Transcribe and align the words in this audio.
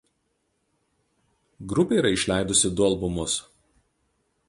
Grupė 1.73 2.01
yra 2.01 2.15
išleidusi 2.17 2.75
du 2.81 2.89
albumus. 2.91 3.41